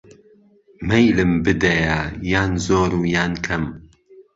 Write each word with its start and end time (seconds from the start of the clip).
مهیلم 0.87 1.31
بدهیه 1.43 2.01
یان 2.31 2.51
زۆر 2.65 2.91
و 2.99 3.01
یان 3.13 3.33
کهم 3.45 3.63